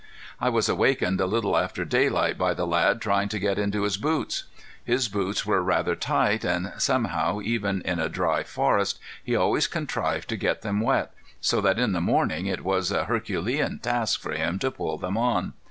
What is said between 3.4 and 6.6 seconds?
into his boots. His boots were rather tight,